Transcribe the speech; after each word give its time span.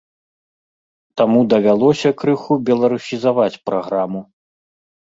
Таму 1.21 1.39
давялося 1.53 2.13
крыху 2.23 2.59
беларусізаваць 2.73 3.61
праграму. 3.71 4.29